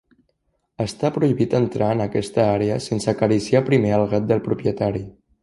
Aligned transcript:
Està 0.85 1.11
prohibit 1.17 1.53
entrar 1.59 1.89
en 1.97 2.01
aquesta 2.07 2.47
àrea 2.55 2.79
sense 2.87 3.11
acariciar 3.15 3.63
primer 3.69 3.93
el 4.01 4.09
gat 4.17 4.27
del 4.35 4.45
propietari. 4.51 5.07